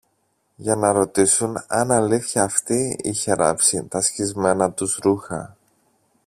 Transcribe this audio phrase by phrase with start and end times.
[0.55, 5.57] για να ρωτήσουν αν αλήθεια αυτή είχε ράψει τα σχισμένα τους ρούχα